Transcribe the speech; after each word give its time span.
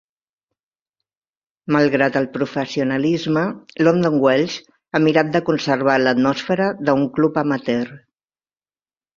Malgrat 1.75 2.17
el 2.21 2.25
professionalisme, 2.37 3.43
London 3.89 4.17
Welsh 4.25 4.57
ha 4.93 5.03
mirat 5.09 5.31
de 5.37 5.43
conservar 5.51 5.99
l'atmosfera 6.07 6.73
d'un 6.89 7.09
club 7.19 7.39
amateur. 7.47 7.87